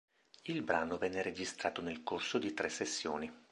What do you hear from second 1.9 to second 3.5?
corso di tre sessioni.